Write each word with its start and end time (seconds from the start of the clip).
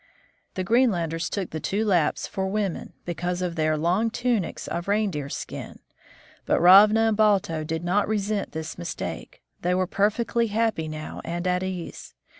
The 0.55 0.63
Greenlanders 0.63 1.29
took 1.29 1.51
the 1.51 1.59
two 1.59 1.85
Lapps 1.85 2.25
for 2.25 2.47
women, 2.47 2.93
be 3.05 3.13
cause 3.13 3.43
of 3.43 3.55
their 3.55 3.77
long 3.77 4.09
tunics 4.09 4.67
of 4.67 4.87
reindeer 4.87 5.29
skin. 5.29 5.77
But 6.47 6.59
Ravna 6.59 7.01
and 7.09 7.15
Balto 7.15 7.63
did 7.63 7.83
not 7.83 8.07
resent 8.07 8.51
this 8.53 8.79
mistake; 8.79 9.43
they 9.61 9.75
were 9.75 9.85
perfectly 9.85 10.47
happy 10.47 10.87
now 10.87 11.21
and 11.23 11.45
at 11.45 11.61
ease. 11.61 12.15